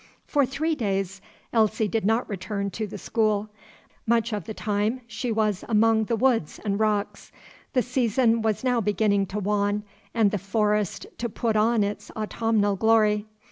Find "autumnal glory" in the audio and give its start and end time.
12.15-13.27